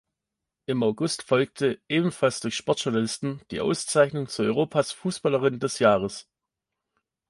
Im 0.65 0.81
August 0.81 1.21
folgte, 1.21 1.79
ebenfalls 1.87 2.39
durch 2.39 2.55
Sportjournalisten, 2.55 3.39
die 3.51 3.61
Auszeichnung 3.61 4.27
zu 4.27 4.41
Europas 4.41 4.91
Fußballerin 4.93 5.59
des 5.59 5.77
Jahres. 5.77 6.27